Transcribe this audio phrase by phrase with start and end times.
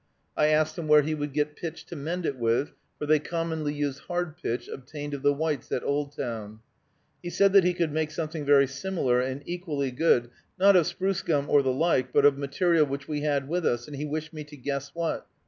[0.35, 3.71] I asked him where he would get pitch to mend it with, for they commonly
[3.71, 6.59] use hard pitch, obtained of the whites at Oldtown.
[7.21, 11.21] He said that he could make something very similar, and equally good, not of spruce
[11.21, 14.33] gum, or the like, but of material which we had with us; and he wished
[14.33, 15.27] me to guess what.